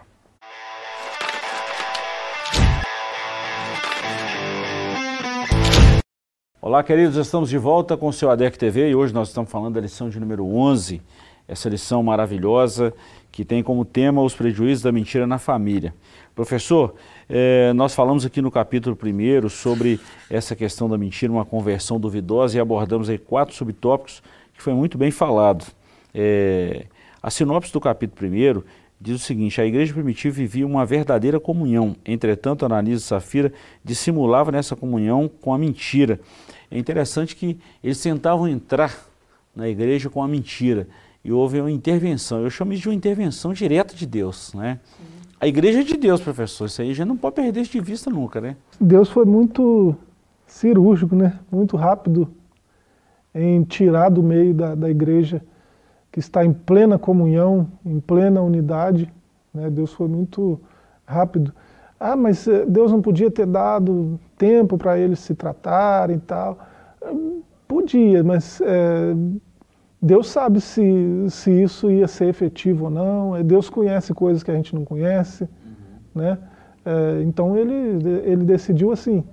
[6.65, 9.73] Olá, queridos, estamos de volta com o seu ADEC TV e hoje nós estamos falando
[9.73, 11.02] da lição de número 11,
[11.45, 12.93] essa lição maravilhosa
[13.34, 15.93] que tem como tema os prejuízos da mentira na família.
[16.34, 16.95] Professor,
[17.28, 19.99] eh, nós falamos aqui no capítulo 1 sobre
[20.30, 24.23] essa questão da mentira, uma conversão duvidosa e abordamos aí quatro subtópicos
[24.54, 25.65] que foi muito bem falado.
[26.15, 26.86] Eh,
[27.21, 28.63] a sinopse do capítulo 1
[29.02, 33.52] diz o seguinte, a igreja primitiva vivia uma verdadeira comunhão, entretanto Ananias e Safira
[33.84, 36.21] dissimulava nessa comunhão com a mentira.
[36.74, 38.98] É interessante que eles tentavam entrar
[39.56, 40.88] na igreja com a mentira
[41.24, 42.42] e houve uma intervenção.
[42.42, 44.80] Eu chamo isso de uma intervenção direta de Deus, né?
[44.84, 45.14] Sim.
[45.40, 46.66] A igreja é de Deus, professor.
[46.66, 48.56] Isso aí gente não pode perder de vista nunca, né?
[48.82, 49.96] Deus foi muito
[50.48, 51.38] cirúrgico, né?
[51.52, 52.34] Muito rápido
[53.36, 55.44] em tirar do meio da, da igreja
[56.12, 59.14] que está em plena comunhão, em plena unidade.
[59.54, 59.70] Né?
[59.70, 60.60] Deus foi muito
[61.06, 61.54] rápido.
[62.06, 66.60] Ah, mas eh, Deus não podia ter dado tempo para eles se tratarem e tal.
[67.66, 69.16] Podia, mas é,
[70.02, 70.84] Deus sabe se,
[71.30, 73.42] se isso ia ser efetivo ou não.
[73.42, 75.46] Deus conhece coisas que a gente não conhece.
[75.46, 76.22] Uhum.
[76.22, 76.38] Né?
[76.86, 77.74] É, então ele,
[78.26, 79.24] ele decidiu assim,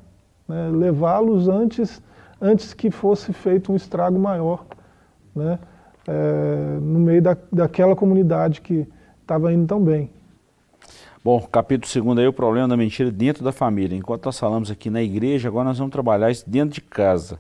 [0.47, 2.01] né, levá-los antes,
[2.41, 4.65] antes que fosse feito um estrago maior
[5.35, 5.59] né,
[6.07, 8.87] é, no meio da, daquela comunidade que
[9.23, 10.09] estava indo tão bem.
[11.23, 13.95] Bom, capítulo 2 aí, o problema da mentira dentro da família.
[13.95, 17.39] Enquanto nós falamos aqui na igreja, agora nós vamos trabalhar isso dentro de casa.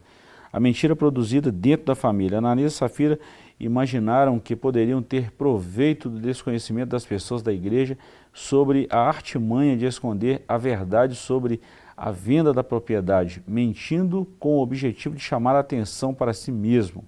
[0.53, 2.37] A mentira produzida dentro da família.
[2.37, 3.19] Ananias e Safira
[3.59, 7.97] imaginaram que poderiam ter proveito do desconhecimento das pessoas da igreja
[8.35, 11.59] sobre a artimanha de esconder a verdade sobre
[11.97, 17.03] a venda da propriedade, mentindo com o objetivo de chamar a atenção para si mesmo.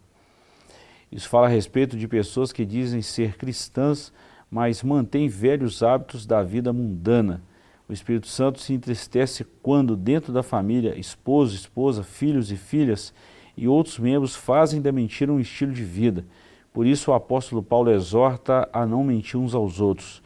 [1.10, 4.10] Isso fala a respeito de pessoas que dizem ser cristãs,
[4.52, 7.42] mas mantêm velhos hábitos da vida mundana.
[7.88, 13.14] O Espírito Santo se entristece quando, dentro da família, esposo, esposa, filhos e filhas
[13.56, 16.26] e outros membros fazem da mentira um estilo de vida.
[16.70, 20.22] Por isso o apóstolo Paulo exorta a não mentir uns aos outros.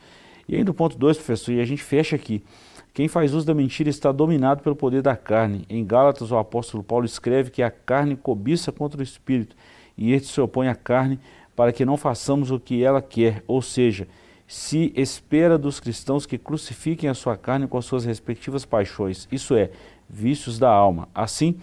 [0.48, 2.42] E ainda o ponto 2, professor, e a gente fecha aqui.
[2.92, 5.64] Quem faz uso da mentira está dominado pelo poder da carne.
[5.68, 9.54] Em Gálatas, o apóstolo Paulo escreve que a carne cobiça contra o espírito,
[9.96, 11.20] e este se opõe à carne
[11.56, 14.06] para que não façamos o que ela quer, ou seja,
[14.46, 19.56] se espera dos cristãos que crucifiquem a sua carne com as suas respectivas paixões, isso
[19.56, 19.70] é,
[20.08, 21.08] vícios da alma.
[21.14, 21.56] Assim,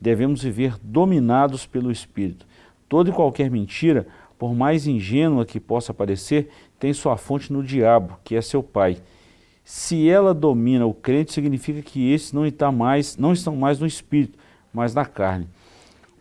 [0.00, 2.46] devemos viver dominados pelo Espírito.
[2.88, 4.06] Toda e qualquer mentira,
[4.38, 8.98] por mais ingênua que possa parecer, tem sua fonte no diabo, que é seu pai.
[9.64, 13.86] Se ela domina o crente, significa que esses não, está mais, não estão mais no
[13.86, 14.38] espírito,
[14.72, 15.48] mas na carne.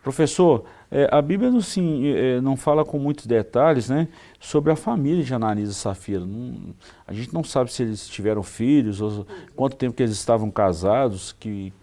[0.01, 4.07] Professor, é, a Bíblia não, sim, é, não fala com muitos detalhes né,
[4.39, 6.25] sobre a família de Ananias e Safira.
[6.25, 6.73] Não,
[7.05, 11.33] a gente não sabe se eles tiveram filhos, ou quanto tempo que eles estavam casados.
[11.39, 11.73] Que...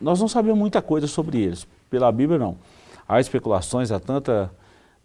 [0.00, 1.66] Nós não sabemos muita coisa sobre eles.
[1.88, 2.56] Pela Bíblia, não.
[3.08, 4.50] Há especulações, há tanta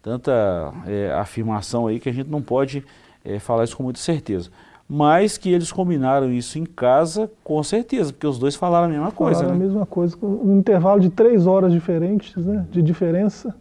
[0.04, 2.84] tanta é, afirmação aí que a gente não pode
[3.24, 4.50] é, falar isso com muita certeza.
[4.96, 9.10] Mas que eles combinaram isso em casa, com certeza, porque os dois falaram a mesma
[9.10, 9.40] coisa.
[9.40, 9.64] Falaram né?
[9.64, 13.52] a mesma coisa, com um intervalo de três horas diferentes, né, de diferença.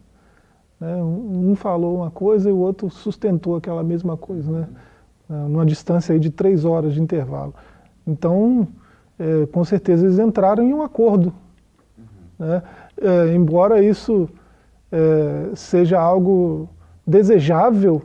[0.80, 4.68] Né, um falou uma coisa e o outro sustentou aquela mesma coisa, né,
[5.28, 7.56] numa distância aí de três horas de intervalo.
[8.06, 8.68] Então,
[9.18, 11.34] é, com certeza eles entraram em um acordo.
[11.98, 12.46] Uhum.
[12.46, 12.62] Né,
[13.02, 14.30] é, embora isso
[14.92, 16.70] é, seja algo
[17.08, 18.04] desejável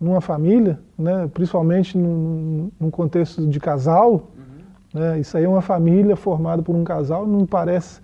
[0.00, 5.00] numa família, né, principalmente num, num contexto de casal, uhum.
[5.00, 8.00] né, isso aí é uma família formada por um casal, não parece...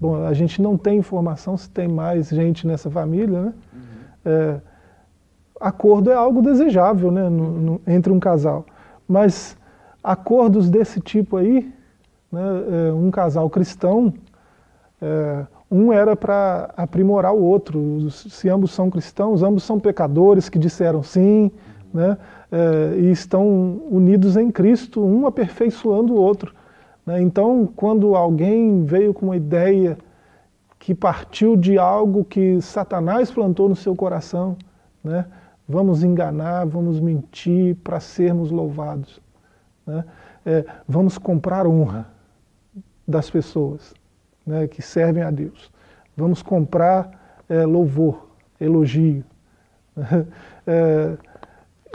[0.00, 3.52] Bom, a gente não tem informação se tem mais gente nessa família, né?
[3.72, 3.80] Uhum.
[4.24, 4.60] É,
[5.60, 8.64] acordo é algo desejável né, no, no, entre um casal,
[9.06, 9.58] mas
[10.02, 11.70] acordos desse tipo aí,
[12.32, 12.40] né,
[12.88, 14.14] é, um casal cristão,
[15.02, 18.10] é, um era para aprimorar o outro.
[18.10, 21.50] Se ambos são cristãos, ambos são pecadores que disseram sim,
[21.94, 22.18] né?
[22.50, 26.52] É, e estão unidos em Cristo, um aperfeiçoando o outro.
[27.06, 27.22] Né?
[27.22, 29.96] Então, quando alguém veio com uma ideia
[30.76, 34.56] que partiu de algo que Satanás plantou no seu coração,
[35.04, 35.26] né?
[35.68, 39.20] vamos enganar, vamos mentir para sermos louvados.
[39.86, 40.04] Né?
[40.44, 42.08] É, vamos comprar honra
[43.06, 43.94] das pessoas
[44.50, 45.70] né, que servem a Deus.
[46.16, 48.26] Vamos comprar é, louvor,
[48.60, 49.24] elogio.
[50.66, 51.16] É,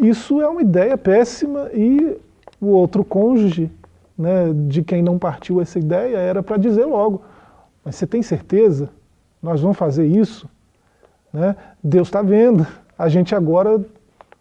[0.01, 2.17] isso é uma ideia péssima e
[2.59, 3.71] o outro cônjuge,
[4.17, 7.21] né, de quem não partiu essa ideia, era para dizer logo,
[7.85, 8.89] mas você tem certeza?
[9.41, 10.49] Nós vamos fazer isso?
[11.31, 11.55] Né?
[11.81, 13.79] Deus está vendo, a gente agora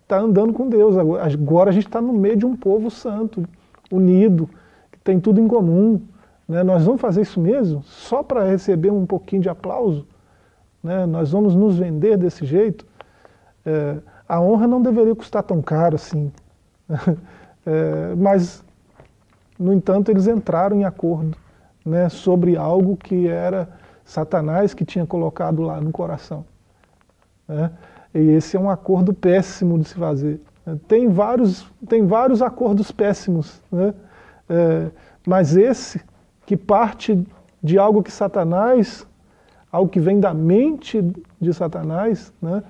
[0.02, 3.44] está andando com Deus, agora a gente está no meio de um povo santo,
[3.92, 4.48] unido,
[4.90, 6.00] que tem tudo em comum.
[6.48, 6.62] Né?
[6.62, 10.06] Nós vamos fazer isso mesmo só para receber um pouquinho de aplauso?
[10.82, 11.06] Né?
[11.06, 12.86] Nós vamos nos vender desse jeito?
[13.64, 13.96] É,
[14.28, 16.32] a honra não deveria custar tão caro assim.
[17.66, 18.62] é, mas,
[19.58, 21.36] no entanto, eles entraram em acordo
[21.84, 23.68] né, sobre algo que era
[24.04, 26.44] Satanás que tinha colocado lá no coração.
[27.48, 27.70] Né?
[28.14, 30.40] E esse é um acordo péssimo de se fazer.
[30.88, 33.92] Tem vários, tem vários acordos péssimos, né?
[34.48, 34.90] É,
[35.26, 36.00] mas esse
[36.46, 37.24] que parte
[37.62, 39.06] de algo que Satanás,
[39.72, 41.02] algo que vem da mente
[41.40, 42.62] de Satanás, né?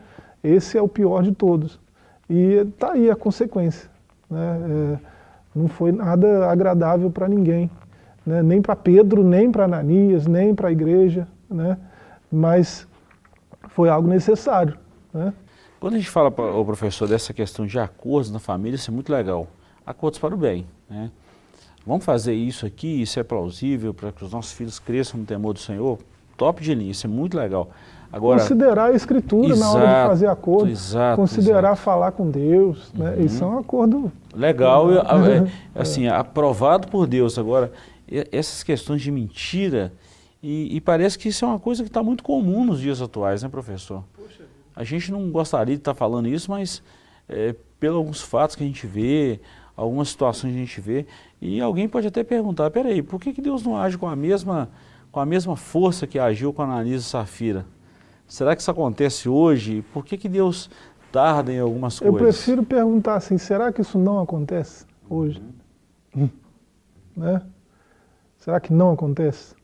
[0.42, 1.80] esse é o pior de todos.
[2.28, 3.90] E está aí a consequência.
[4.30, 4.58] Né?
[4.70, 4.98] É,
[5.54, 7.70] não foi nada agradável para ninguém,
[8.24, 8.42] né?
[8.42, 11.76] nem para Pedro, nem para Ananias, nem para a igreja, né?
[12.30, 12.86] mas
[13.68, 14.76] foi algo necessário.
[15.12, 15.32] Né?
[15.80, 19.12] Quando a gente fala, o professor, dessa questão de acordos na família, isso é muito
[19.12, 19.46] legal.
[19.84, 20.66] Acordos para o bem.
[20.88, 21.10] Né?
[21.86, 25.52] Vamos fazer isso aqui, isso é plausível para que os nossos filhos cresçam no temor
[25.52, 25.98] do Senhor,
[26.36, 27.70] top de linha, isso é muito legal.
[28.12, 31.82] Agora, considerar a escritura exato, na hora de fazer acordo, exato, considerar exato.
[31.82, 33.10] falar com Deus, né?
[33.10, 33.24] Uhum.
[33.24, 35.00] isso é um acordo legal, é,
[35.74, 37.36] assim, aprovado por Deus.
[37.38, 37.72] Agora,
[38.30, 39.92] essas questões de mentira,
[40.40, 43.42] e, e parece que isso é uma coisa que está muito comum nos dias atuais,
[43.42, 44.04] né, professor?
[44.76, 46.82] A gente não gostaria de estar tá falando isso, mas
[47.28, 49.40] é, pelos alguns fatos que a gente vê,
[49.76, 51.06] algumas situações a gente vê,
[51.40, 54.70] e alguém pode até perguntar, peraí, por que, que Deus não age com a mesma,
[55.10, 57.66] com a mesma força que agiu com a Ananisa e Safira?
[58.26, 59.84] Será que isso acontece hoje?
[59.92, 60.70] Por que, que Deus
[61.12, 62.20] tarda em algumas coisas?
[62.20, 65.42] Eu prefiro perguntar assim, será que isso não acontece hoje?
[66.14, 66.28] Uhum.
[67.16, 67.40] Né?
[68.38, 69.54] Será que não acontece?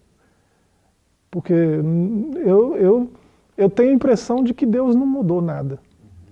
[1.32, 3.10] Porque eu, eu,
[3.56, 5.80] eu tenho a impressão de que Deus não mudou nada.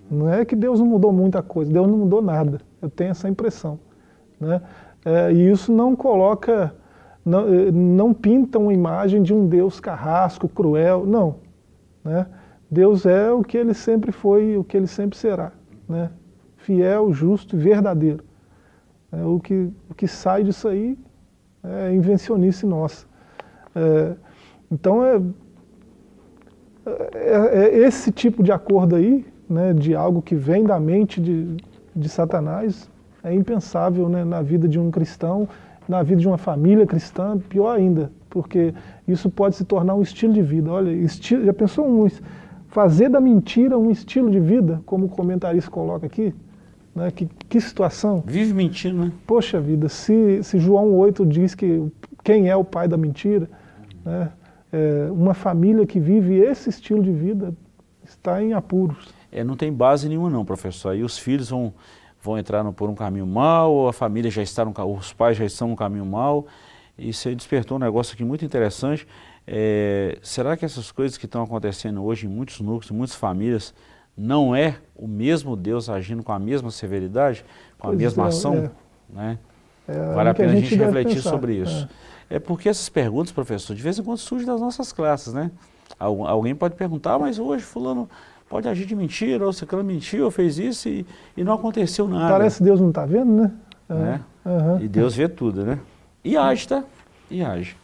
[0.08, 2.60] Não é que Deus não mudou muita coisa, Deus não mudou nada.
[2.80, 3.78] Eu tenho essa impressão.
[4.40, 4.60] Né?
[5.04, 6.74] É, e isso não coloca,
[7.24, 11.04] não, eh, não pinta uma imagem de um Deus carrasco, cruel.
[11.06, 11.36] Não.
[12.04, 12.26] Né?
[12.70, 15.52] Deus é o que ele sempre foi e o que ele sempre será.
[15.88, 16.10] Né?
[16.56, 18.24] Fiel, justo e verdadeiro.
[19.10, 20.98] É, o, que, o que sai disso aí
[21.64, 23.06] é invencionice nossa.
[23.74, 24.14] É,
[24.70, 25.20] então, é,
[27.14, 31.56] é, é, esse tipo de acordo aí, né, de algo que vem da mente de,
[31.98, 32.88] de Satanás,
[33.22, 35.48] é impensável né, na vida de um cristão,
[35.88, 38.74] na vida de uma família cristã, pior ainda, porque
[39.06, 40.70] isso pode se tornar um estilo de vida.
[40.70, 42.06] Olha, estilo, já pensou um,
[42.68, 46.34] fazer da mentira um estilo de vida, como o comentarista coloca aqui?
[46.94, 48.22] Né, que, que situação?
[48.26, 49.12] Vive mentindo, né?
[49.26, 51.86] Poxa vida, se, se João 8 diz que
[52.22, 53.48] quem é o pai da mentira,
[54.04, 54.30] né,
[54.72, 57.54] é, uma família que vive esse estilo de vida
[58.04, 59.17] está em apuros.
[59.30, 60.90] É, não tem base nenhuma não, professor.
[60.90, 61.72] Aí os filhos vão,
[62.22, 65.44] vão entrar no, por um caminho mal, a família já está no, os pais já
[65.44, 66.46] estão no caminho mal.
[66.98, 69.06] E você despertou um negócio aqui muito interessante.
[69.46, 73.72] É, será que essas coisas que estão acontecendo hoje em muitos núcleos, em muitas famílias,
[74.16, 77.44] não é o mesmo Deus agindo com a mesma severidade,
[77.78, 78.54] com a pois mesma é, ação?
[78.54, 78.70] É.
[79.08, 79.38] Né?
[79.86, 81.30] É, vale a pena a gente, a refletir pensar.
[81.30, 81.88] sobre isso.
[82.28, 82.38] É.
[82.38, 85.50] Porque essas perguntas, professor, de vez em quando surgem das nossas classes, né?
[85.98, 88.08] Alguém pode perguntar, ah, mas hoje fulano
[88.48, 91.06] pode agir de mentira, ou ciclano mentiu, ou fez isso e,
[91.36, 92.32] e não aconteceu nada.
[92.32, 93.52] Parece que Deus não está vendo, né?
[93.88, 94.20] né?
[94.44, 94.80] Uhum.
[94.80, 95.78] E Deus vê tudo, né?
[96.24, 96.84] E age, tá?
[97.30, 97.76] E age.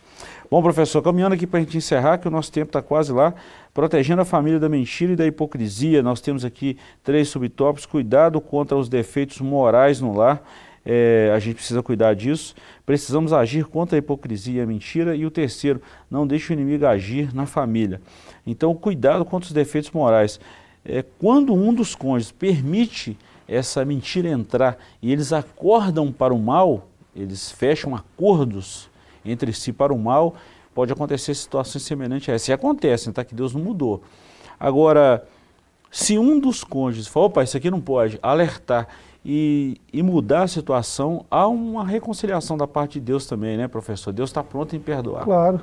[0.51, 3.35] Bom, professor, caminhando aqui para a gente encerrar, que o nosso tempo está quase lá,
[3.73, 8.77] protegendo a família da mentira e da hipocrisia, nós temos aqui três subtópicos, cuidado contra
[8.77, 10.43] os defeitos morais no lar,
[10.85, 12.55] é, a gente precisa cuidar disso.
[12.85, 15.17] Precisamos agir contra a hipocrisia e a mentira.
[15.17, 18.01] E o terceiro, não deixe o inimigo agir na família.
[18.47, 20.39] Então, cuidado contra os defeitos morais.
[20.85, 23.17] É, quando um dos cônjuges permite
[23.49, 28.89] essa mentira entrar e eles acordam para o mal, eles fecham acordos
[29.25, 30.35] entre si para o mal,
[30.75, 32.51] pode acontecer situações semelhantes a essa.
[32.51, 33.25] E acontece, tá?
[33.25, 34.03] que Deus não mudou.
[34.59, 35.27] Agora,
[35.91, 38.89] se um dos cônjuges falar, opa, isso aqui não pode, alertar
[39.25, 44.13] e, e, mudar a situação, há uma reconciliação da parte de Deus também, né, professor?
[44.13, 45.25] Deus está pronto em perdoar.
[45.25, 45.61] Claro,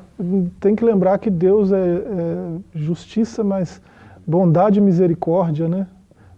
[0.60, 3.80] tem que lembrar que Deus é, é justiça, mas
[4.26, 5.88] bondade e misericórdia, né,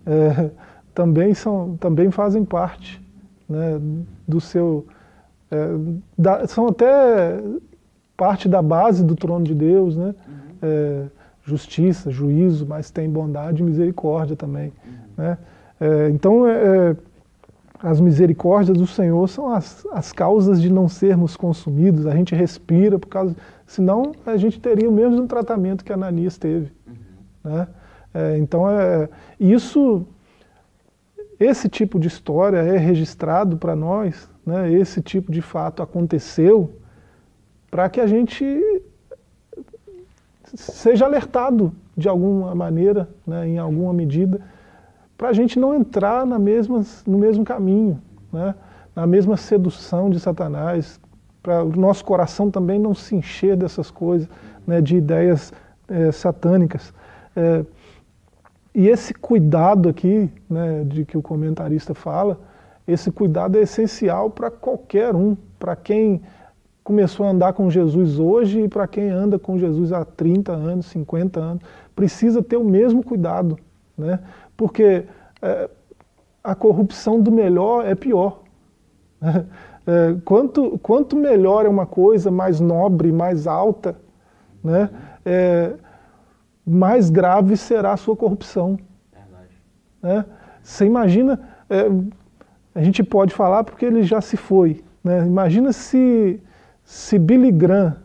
[0.05, 0.51] é,
[0.93, 3.01] também, são, também fazem parte
[3.47, 3.79] né,
[4.27, 4.85] do seu...
[5.49, 5.69] É,
[6.17, 7.41] da, são até
[8.17, 10.07] parte da base do trono de Deus, né?
[10.07, 10.13] Uhum.
[10.61, 11.03] É,
[11.45, 14.93] justiça, juízo, mas tem bondade e misericórdia também, uhum.
[15.17, 15.37] né?
[15.79, 16.95] É, então, é,
[17.83, 22.07] as misericórdias do Senhor são as, as causas de não sermos consumidos.
[22.07, 23.35] A gente respira por causa.
[23.67, 26.71] Senão a gente teria o mesmo tratamento que Ananias teve.
[26.87, 27.51] Uhum.
[27.51, 27.67] Né?
[28.13, 30.07] É, então é isso,
[31.37, 34.71] esse tipo de história é registrado para nós, né?
[34.71, 36.71] esse tipo de fato aconteceu
[37.69, 38.45] para que a gente
[40.55, 43.45] seja alertado de alguma maneira, né?
[43.45, 44.39] em alguma medida,
[45.17, 47.99] para a gente não entrar na mesma, no mesmo caminho,
[48.31, 48.55] né?
[48.95, 50.99] na mesma sedução de Satanás,
[51.41, 54.29] para o nosso coração também não se encher dessas coisas,
[54.65, 54.81] né?
[54.81, 55.51] de ideias
[55.87, 56.93] é, satânicas.
[57.35, 57.65] É,
[58.75, 62.39] e esse cuidado aqui, né, de que o comentarista fala,
[62.87, 66.21] esse cuidado é essencial para qualquer um, para quem
[66.83, 70.87] começou a andar com Jesus hoje e para quem anda com Jesus há 30 anos,
[70.87, 71.63] 50 anos,
[71.95, 73.57] precisa ter o mesmo cuidado,
[73.97, 74.19] né?
[74.63, 75.03] Porque
[75.41, 75.69] é,
[76.41, 78.41] a corrupção do melhor é pior.
[79.85, 83.97] É, quanto, quanto melhor é uma coisa, mais nobre, mais alta,
[84.63, 84.89] né,
[85.25, 85.73] é,
[86.65, 88.79] mais grave será a sua corrupção.
[90.01, 90.23] Né?
[90.61, 91.37] Você imagina,
[91.69, 91.89] é,
[92.73, 95.27] a gente pode falar porque ele já se foi, Né?
[95.27, 96.39] Imagina se,
[96.85, 97.97] se Billy Graham,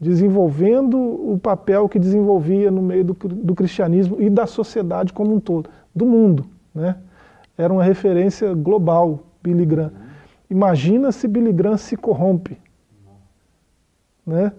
[0.00, 5.40] desenvolvendo o papel que desenvolvia no meio do, do cristianismo e da sociedade como um
[5.40, 6.46] todo, do mundo.
[6.74, 6.96] Né?
[7.56, 9.92] Era uma referência global, Billy Graham.
[10.48, 12.56] Imagina se Billy Graham se corrompe.
[14.24, 14.52] Né?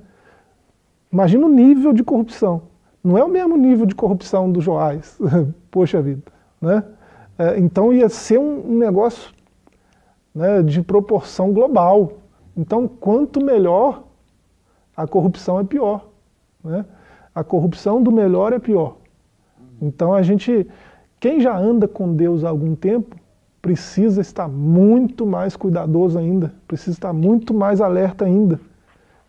[1.12, 2.64] Imagina o nível de corrupção.
[3.04, 5.18] Não é o mesmo nível de corrupção do Joás,
[5.72, 6.24] poxa vida.
[6.62, 6.84] Né?
[7.38, 9.32] É, então ia ser um, negócio
[10.36, 12.18] né, de proporção global.
[12.58, 14.04] Então, quanto melhor,
[15.00, 16.06] a corrupção é pior.
[16.62, 16.86] Né?
[17.34, 18.98] A corrupção do melhor é pior.
[19.82, 20.68] Então a gente,
[21.22, 23.16] quem já anda com Deus há algum tempo,
[23.62, 28.60] precisa estar muito mais cuidadoso ainda, precisa estar muito mais alerta ainda,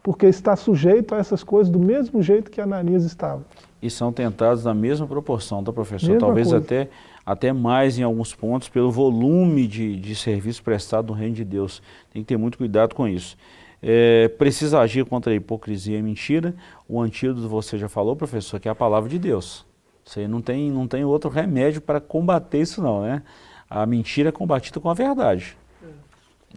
[0.03, 3.45] porque está sujeito a essas coisas do mesmo jeito que Ananias estava.
[3.81, 6.09] E são tentados na mesma proporção, tá professor?
[6.09, 6.65] Mesma Talvez coisa.
[6.65, 6.89] até
[7.25, 11.81] até mais em alguns pontos, pelo volume de, de serviço prestado no reino de Deus.
[12.13, 13.37] Tem que ter muito cuidado com isso.
[13.83, 16.55] É, precisa agir contra a hipocrisia e mentira.
[16.89, 19.67] O antídoto, você já falou, professor, que é a palavra de Deus.
[20.05, 23.23] Você não tem, não tem outro remédio para combater isso não, né?
[23.69, 25.57] A mentira é combatida com a verdade.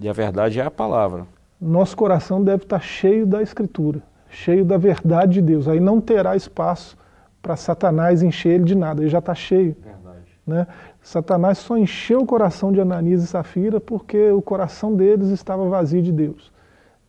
[0.02, 1.28] E a verdade é a palavra.
[1.62, 5.68] Nosso coração deve estar cheio da Escritura, cheio da verdade de Deus.
[5.68, 6.98] Aí não terá espaço
[7.42, 9.76] para Satanás encher ele de nada, ele já está cheio.
[9.84, 10.26] Verdade.
[10.48, 10.66] Né?
[11.02, 16.02] Satanás só encheu o coração de Ananias e Safira porque o coração deles estava vazio
[16.02, 16.53] de Deus.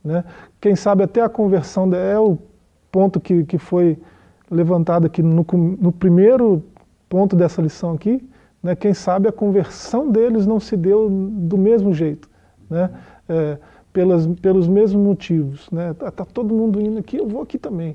[0.04, 0.22] Né?
[0.60, 2.38] Quem sabe até a conversão é o
[2.92, 3.98] ponto que, que foi
[4.50, 5.44] levantado aqui no,
[5.80, 6.62] no primeiro
[7.08, 8.22] ponto dessa lição aqui,
[8.62, 12.28] né, quem sabe a conversão deles não se deu do mesmo jeito,
[12.68, 12.90] né,
[13.28, 13.58] é,
[13.92, 15.70] pelas, pelos mesmos motivos.
[15.70, 17.94] Né, tá, tá, todo mundo indo aqui, eu vou aqui também.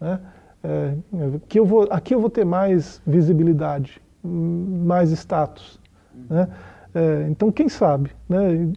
[0.00, 0.20] Né,
[0.62, 0.94] é,
[1.36, 5.80] aqui, eu vou, aqui eu vou ter mais visibilidade, mais status.
[6.28, 6.48] Né,
[6.94, 8.10] é, então, quem sabe?
[8.28, 8.70] Né,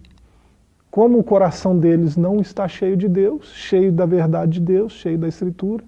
[0.92, 5.18] como o coração deles não está cheio de Deus, cheio da verdade de Deus, cheio
[5.18, 5.84] da Escritura,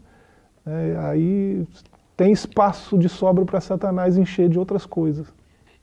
[0.66, 1.68] né, aí
[2.16, 5.28] tem espaço de sobra para Satanás encher de outras coisas.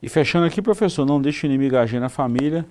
[0.02, 2.64] E fechando aqui, professor, não deixe o inimigo agir na família.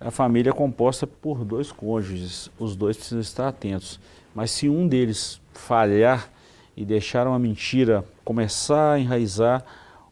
[0.00, 4.00] A família é composta por dois cônjuges, os dois precisam estar atentos.
[4.34, 6.28] Mas se um deles falhar
[6.76, 9.64] e deixar uma mentira começar a enraizar,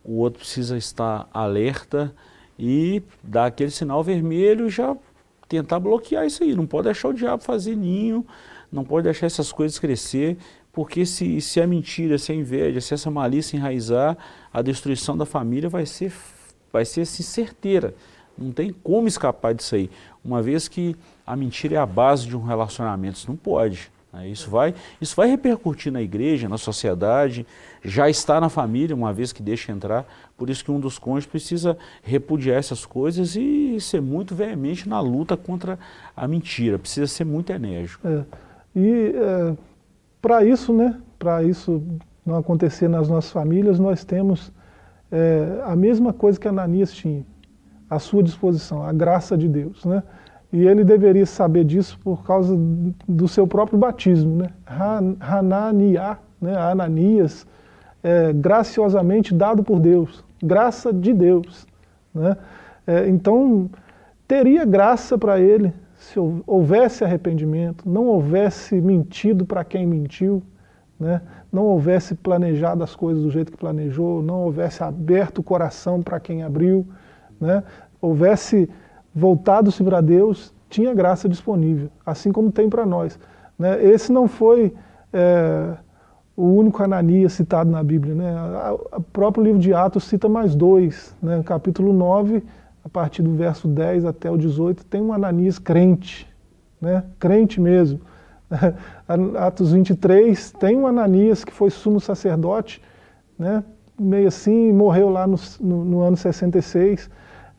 [0.04, 2.14] o outro precisa estar alerta
[2.56, 4.96] e dar aquele sinal vermelho e já
[5.50, 6.54] tentar bloquear isso aí.
[6.54, 8.24] Não pode deixar o diabo fazer ninho,
[8.70, 10.38] não pode deixar essas coisas crescer.
[10.72, 14.16] Porque se, se a mentira, se a inveja, se essa malícia enraizar,
[14.52, 16.12] a destruição da família vai ser,
[16.72, 17.92] vai ser assim, certeira.
[18.38, 19.90] Não tem como escapar disso aí.
[20.24, 20.94] Uma vez que
[21.26, 23.90] a mentira é a base de um relacionamento, isso não pode.
[24.12, 24.28] Né?
[24.28, 27.46] Isso, vai, isso vai repercutir na igreja, na sociedade,
[27.84, 30.04] já está na família, uma vez que deixa entrar.
[30.36, 35.00] Por isso que um dos cônjuges precisa repudiar essas coisas e ser muito veemente na
[35.00, 35.78] luta contra
[36.16, 36.78] a mentira.
[36.78, 38.06] Precisa ser muito enérgico.
[38.06, 38.24] É.
[38.74, 39.14] E...
[39.16, 39.70] É
[40.20, 41.82] para isso, né, para isso
[42.24, 44.52] não acontecer nas nossas famílias, nós temos
[45.10, 47.24] é, a mesma coisa que Ananias tinha,
[47.88, 49.84] à sua disposição, a graça de Deus.
[49.84, 50.02] Né?
[50.52, 52.56] E ele deveria saber disso por causa
[53.08, 54.36] do seu próprio batismo.
[54.36, 54.48] Né?
[55.20, 56.56] Hananiah, né?
[56.56, 57.46] Ananias,
[58.02, 61.66] é, graciosamente dado por Deus, graça de Deus.
[62.14, 62.36] Né?
[62.86, 63.70] É, então,
[64.26, 70.42] teria graça para ele se houvesse arrependimento, não houvesse mentido para quem mentiu,
[70.98, 71.20] né?
[71.52, 76.18] não houvesse planejado as coisas do jeito que planejou, não houvesse aberto o coração para
[76.18, 76.86] quem abriu,
[77.38, 77.62] né?
[78.00, 78.68] houvesse
[79.14, 83.18] voltado-se para Deus, tinha graça disponível, assim como tem para nós.
[83.58, 83.84] Né?
[83.84, 84.72] Esse não foi
[85.12, 85.74] é,
[86.36, 88.14] o único Ananias citado na Bíblia.
[88.14, 88.34] Né?
[88.92, 91.42] O próprio livro de Atos cita mais dois, né?
[91.44, 92.42] capítulo 9,
[92.84, 96.26] a partir do verso 10 até o 18, tem um Ananias crente,
[96.80, 97.04] né?
[97.18, 98.00] crente mesmo.
[99.38, 102.82] Atos 23, tem um Ananias que foi sumo sacerdote,
[103.38, 103.62] né?
[104.00, 107.10] meio assim, morreu lá no, no, no ano 66.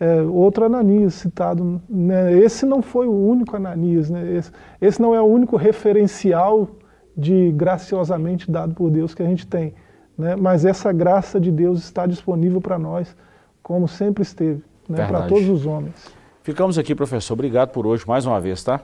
[0.01, 1.79] É, outro Ananias citado.
[1.87, 2.33] Né?
[2.39, 4.35] Esse não foi o único Ananias, né?
[4.35, 6.67] esse, esse não é o único referencial
[7.15, 9.75] de graciosamente dado por Deus que a gente tem.
[10.17, 10.35] Né?
[10.35, 13.15] Mas essa graça de Deus está disponível para nós,
[13.61, 15.93] como sempre esteve né, para todos os homens.
[16.41, 17.35] Ficamos aqui, professor.
[17.35, 18.81] Obrigado por hoje mais uma vez, tá?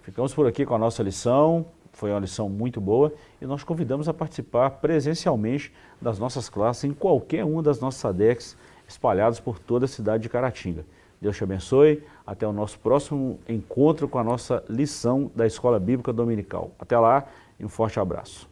[0.00, 1.66] Ficamos por aqui com a nossa lição.
[1.92, 6.94] Foi uma lição muito boa e nós convidamos a participar presencialmente das nossas classes em
[6.94, 8.56] qualquer uma das nossas SADEX
[8.86, 10.84] espalhados por toda a cidade de Caratinga.
[11.20, 12.02] Deus te abençoe.
[12.26, 16.70] Até o nosso próximo encontro com a nossa lição da Escola Bíblica Dominical.
[16.78, 17.26] Até lá
[17.58, 18.48] e um forte abraço.